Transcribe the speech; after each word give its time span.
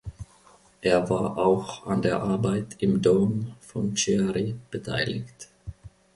Er 0.81 1.07
war 1.11 1.37
auch 1.37 1.85
an 1.85 2.01
der 2.01 2.23
Arbeit 2.23 2.75
im 2.79 3.03
Dom 3.03 3.51
von 3.61 3.93
Chiari 3.95 4.55
beteiligt. 4.71 5.49